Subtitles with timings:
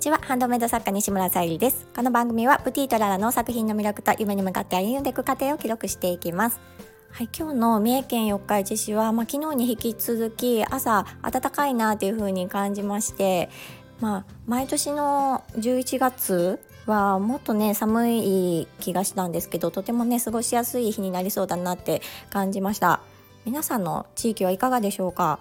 [0.00, 0.18] にちは。
[0.22, 1.86] ハンドメイド作家西村さゆりです。
[1.94, 6.58] この番組はプティとララの作品の魅力と夢に向かって歩んでいく過程を記録していきます。
[7.10, 13.50] はい、今日の三重県四日市市は、まあ、昨日に引き続き朝暖かいなという風に感じまして、
[14.00, 23.02] まあ、毎年の11月はもっとね寒い気がしたんですけどとてもね過ごしやすい日になりそうだなって感じました。
[23.44, 25.40] 皆さんの地域はいかがでしょうか？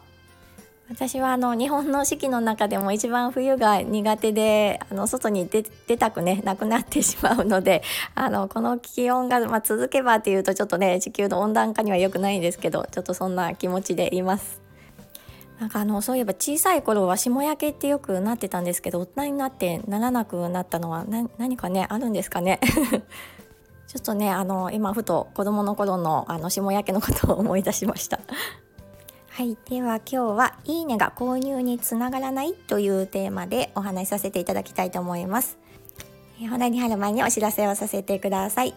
[0.89, 5.63] 私はあの日本の四季の中でも一番冬が苦手であの外に出
[5.97, 7.83] たくねなくなってしまうので
[8.15, 14.61] あのこの気温が、まあ、続けばっていうとちょっとね地球の温暖化には良くないんですけどちょっとそんな気持ちでいます。
[15.59, 21.05] なんかあのそういえば小さい頃は霜焼けってよくなってたんですけど大人になってならなくなったのは
[21.37, 22.59] 何かねあるんですかね？
[23.87, 28.21] ちょっとねあの今ふと子供の頃のあの霜焼けのことを思い出しました
[29.29, 35.57] はい、では今日はいいねが購入につながらないというテーマでお話しさせていただきたいと思います。
[36.49, 38.73] 本題に入る前にお知らせをさせてください。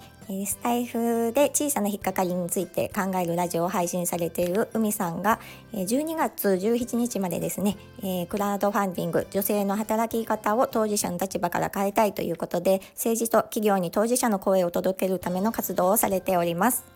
[0.47, 5.41] スタイフで小さな引っかかりについて考えるラジオを配信されている海さんが
[5.73, 7.77] 12月17日までですね
[8.29, 16.92] クラウドファンディング女性の働き方を当事者の立場から変えたいということで政治と企業に当事者の声を届けるための活動をされております。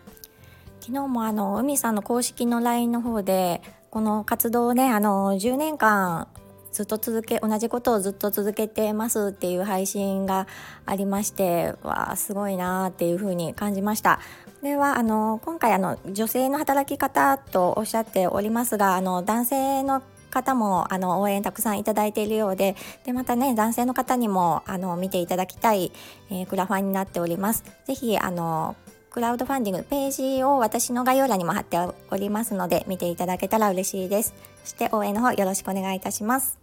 [0.79, 6.27] 昨日もあの海さんの公式の LINE の方でこの活動をねあの10年間
[6.71, 10.47] ずっと続け同じことをずっと続けてますっていう配信が
[10.85, 22.75] ありましてわあすごいなっていうふうに感じましたこれはあの今回あの女性の働き方とおっしゃっておりますがあの男性の方もあの応援たくさんいただいているようで
[23.05, 25.91] でまたね男性の方にもあの見ていただきたい、
[26.29, 27.63] えー、クラファンになっております。
[27.85, 28.75] ぜひあの
[29.17, 34.35] クラウドファンディングページを私の概要欄にも貼っておりますので見ていただけたら嬉しいです。
[34.63, 36.59] そして応援の方よろしくお願いいたします。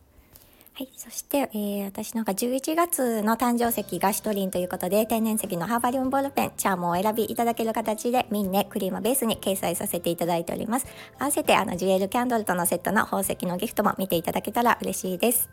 [0.74, 0.88] はい。
[0.96, 10.86] そして、えー、私のが11月の誕生石がシトリンということで、天然石のハーバリウムボールペン、チャームをお選びいただける形で、ミンネ、クリームベースに掲載させていただいております。
[11.18, 15.50] 合わせて、あの、ジュエルキャンドルとのセットの宝石のギフトも見ていただけたら嬉しいです。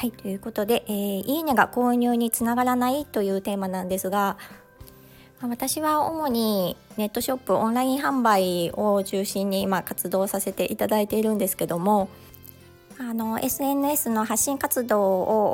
[0.00, 0.12] はい。
[0.12, 0.94] ということで、えー、
[1.26, 4.38] いいねが購入につながらないというテーマなんですが、
[5.42, 12.10] 私は主にネットショップオンライン販売を中心に今活動させていただいているんですけども
[12.98, 15.00] あの SNS の発信活動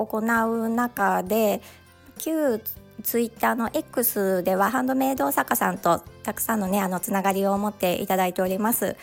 [0.00, 1.62] を行う中で
[2.18, 2.60] 旧
[3.04, 8.96] ツイッターの X ではハンドメイド作家さんとたくさんのねあのつながりを持っていただいております。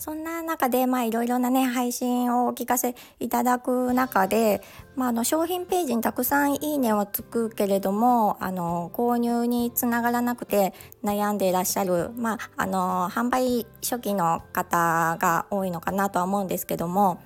[0.00, 4.62] そんな中で、まあ、いろいろなね、配信をお聞かせいただく中で、
[4.94, 10.72] まあ、あの、商品ページにたくさんいいねをつくけれども、あの、購入につながらなくて
[11.02, 17.20] 悩んでいらっしゃる、まあ、あの、販売初期の方が多いのかなとは思うんですけども、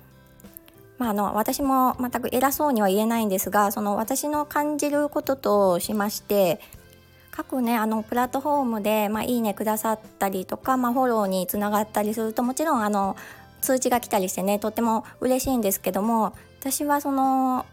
[0.97, 6.61] まあ、あの私も全く偉そうには言えないんですがその私の感じることとしまして
[7.35, 13.15] 各ねあのプラットフォームで、まあ、いいねくださったりとか、まあ、フォローにつながったりするともちろんあの
[13.61, 17.65] 通知が来たりしてねとっても嬉しいんですけども私はその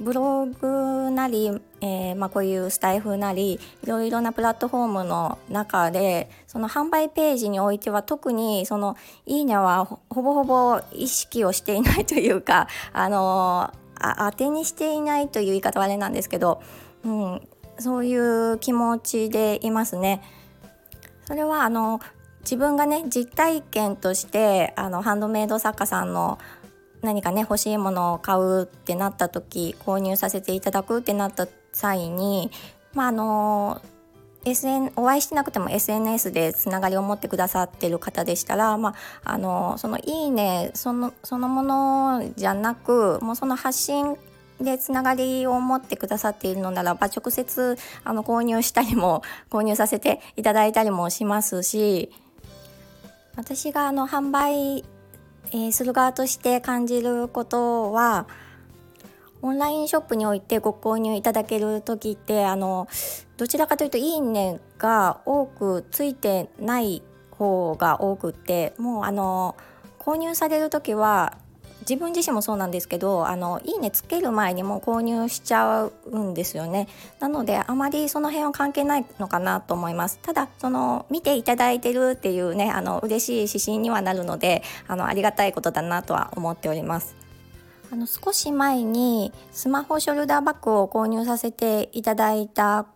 [0.00, 1.50] ブログなり、
[1.82, 8.96] えー、まあ、こういうスタイフなりいろいろなプラットフォームの中でその販売ページにおいては特にその
[9.26, 16.62] 「いいね」はほぼほぼ意識をしていないというかあのあ当てにしていないという言い方はあれなんですけど、
[17.04, 17.48] うん、
[17.82, 20.22] そういう気持ちでいますね。
[21.26, 22.00] それはあの
[22.40, 26.38] 自分がね実体験としてあのハンドメイド作家さんの
[27.02, 32.50] 何かね欲しいものを買うってなった時購入させていただくってなった際に
[32.94, 33.82] まああの
[34.44, 38.94] SN お会いしてなくても SNS でつながりを持ってくださってる方でしたら、ま
[39.24, 44.16] あ、あのその「いいね」そのそのものじゃなくもうその発信
[44.62, 52.10] でつながりを持ってくださっているのならば直接あの購入したりも購入させていただいたりもしますし
[53.36, 54.84] 私があの販売、
[55.50, 58.26] えー、する側として感じることは
[59.40, 62.88] オンラインショップにおいてご購入いただける時ってあの
[63.36, 69.56] どちらかというと「いいね」が多くついてない方が多くってもうあの
[69.98, 71.38] 購入される時は
[71.82, 76.88] 自分自身もそうなんですけどあのいいねつける前にもう購入しちゃうんですよね。
[77.20, 80.18] なのであまりその辺は関係ないのかなと思います。
[80.22, 87.14] ただその見ていただいてるっていうねあの嬉しい指針にはなるのであのありがたいことだなとは思っております。
[87.92, 92.86] あの少し前にスマホショルダーバッグを購入させていただいた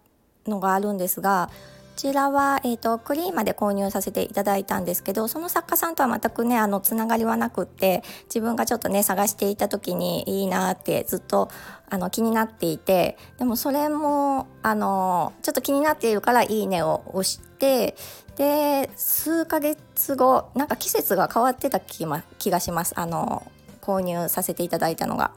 [0.46, 1.50] のがあるんですが
[1.96, 11.48] ちらは、えーと、クリーマで購入させていただいたんですけどその作家さんとは全くねあのつながりはなくって自分がちょっとね探していた時にいいなってずっと
[11.88, 17.96] あの気になっていてでもそれもあのちょっと気になっているから「いいね」を押して
[18.36, 23.50] で数ヶ月後なんか季節が変わってた気,、ま、気がしますあの
[23.80, 25.30] 購入させていただいたのが。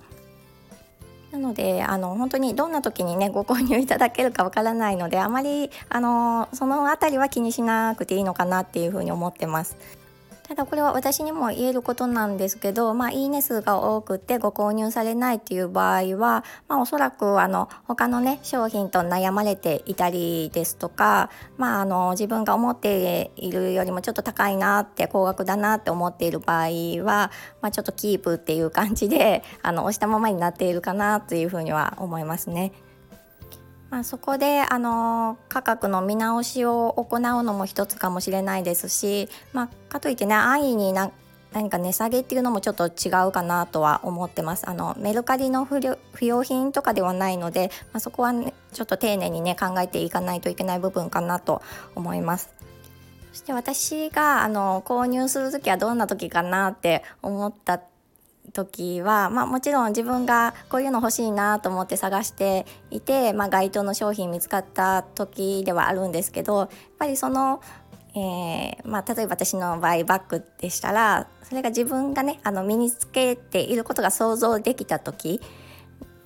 [1.32, 9.78] なのであの本当にどんな時にねご購入いただけるかわからないのであまりあのその辺りは気にしなくていいのかなっていうふうに思ってます。
[10.50, 26.70] ただこれは私にも言えることなんですけど、まあ、いいね数が多くてご購入されないっていう場合は、まあ、おそらくあの他のね商品と悩まれていたりですとか、まあ、あの自分が思っているよりもちょっと高いなって高額だなって思っている場合
[27.04, 27.30] は、
[27.62, 32.72] まあ、ちょっとキープっていう感じであの押したままになっているかなというふうには思いますね。
[33.90, 41.12] まあ、そこであの価格の見直しを行うのも一つかもしれないですし、まあ、かといってね安易にな
[41.52, 44.70] 何か値下げっていうのもちょっと違うかなとは思ってます。
[44.70, 45.80] あのメルカリの不
[46.26, 51.64] 用品とかではないので、まあ、そこは、ね、ちょっと丁寧にね考えていかないといけない部分かなと
[51.96, 52.54] 思います。
[53.32, 57.82] そして私があの購入する時はどんな時かなって思った
[58.52, 67.62] 時は、まあ、もちろん自分がこういうの欲しいなと思って探していて、まあ、該当の商品見つかった時ではあるんですけどやっぱりその、
[68.16, 75.42] えー、まあ、例えば私の場合バッグでしたらそれが自分がねあの身につけていることが想像できた時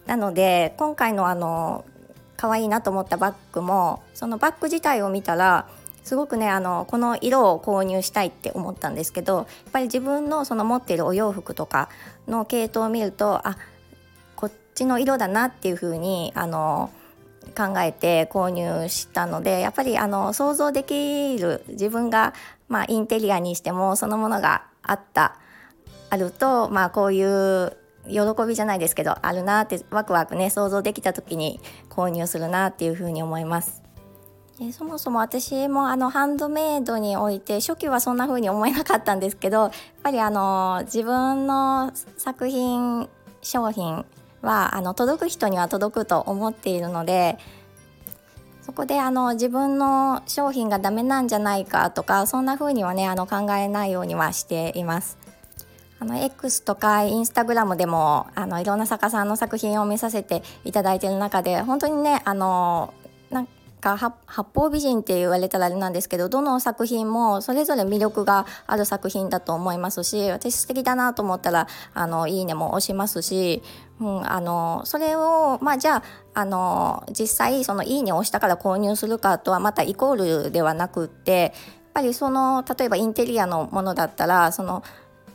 [0.05, 1.85] なので今回のあの
[2.35, 5.65] 可愛いなと思ったバッグもそのバッグ自体を見たら
[6.03, 11.89] すごくねあのこの色を購入したいって思ったんですけどやっぱり自分のその持っているお洋服とか
[12.27, 13.57] の系統を見るとあ
[14.35, 16.91] こっちの色だなっていう風にあの
[17.55, 22.33] 考えて購入したのでやっぱりあの想像できる自分が、
[22.67, 25.37] まあ、インテリアにしてもそのものがあった
[26.09, 27.77] あると、まあ、こういう
[28.07, 31.59] 喜びじゃないですけどあるなってワクワクね想像できた時に
[31.89, 33.82] 購入するなっていうふうに思います。
[34.65, 39.71] でそもそも私もあのハンドメイドにおいて初期はそんな風に思えなかったんですけどやっ
[40.03, 43.09] ぱりあの自分の作品
[43.41, 44.05] 商品
[44.41, 47.37] はあの届く人には届くと思っているので
[48.61, 55.17] そこであの自分の商品がダメなんじゃないかとかそんな風にはねあの考えないようにはしています。
[55.99, 62.93] あの X とかインスタグラムでもあのいろんな作家さんの作品を見させていただいている中で本当にねあの
[63.83, 73.61] か八方美人って言われたらあれなんですけどどの作品もそれぞれ魅力がある作品だと思いますし私素敵だなと思ったらあのいいねも押しますし、
[73.99, 76.03] うん、あのそれをまあじゃあ
[76.33, 81.51] あの実際そのいいねを押したから購入するかとはまたイコールではなくってやっ
[81.93, 84.81] ぱりその例えばインテリアのものだったらその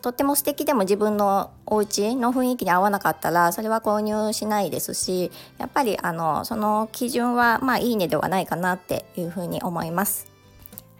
[0.00, 10.38] とっても素敵でも自分のお家の雰囲気に合わなかったらそれは購入しないですしやっぱりあのその基準はまあいいねではないかなっていうふうに思います。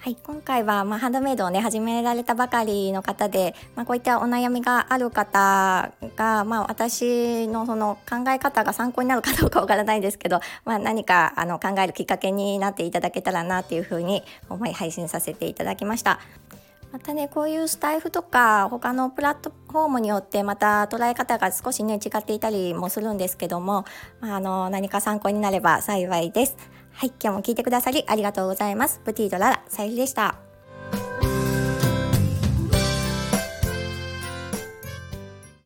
[0.01, 16.21] はい、今回は、まあ、ハンドメイドをね始められたばかりの方で、まあ、こういったお悩みがある方が、まあ、私のその考え方が参考になるかどうかわからないんですけど、 まあ、何かあの考えるきっかけになっていただけたらなっていうふうに思い配信させていただきました。
[16.93, 23.85] またねこういうスタイフとか他のプラットフォームによってまた捉え方が少しね違っていたりもするんですけども、
[24.21, 26.57] まあ、あの何か参考になれば幸いです。
[26.93, 29.01] はい今日も聞いてくださりありがとうございます。
[29.05, 30.48] プティードララさゆりでした。